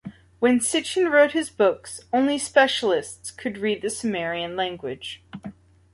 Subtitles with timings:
[0.39, 5.21] When Sitchin wrote his books, only specialists could read the Sumerian language.